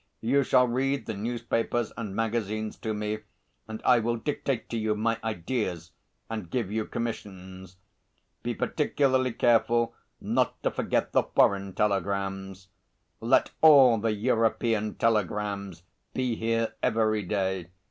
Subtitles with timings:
[0.21, 3.19] You shall read the newspapers and magazines to me,
[3.67, 5.91] and I will dictate to you my ideas
[6.27, 7.77] and give you commissions.
[8.41, 12.69] Be particularly careful not to forget the foreign telegrams.
[13.19, 15.83] Let all the European telegrams
[16.15, 17.67] be here every day.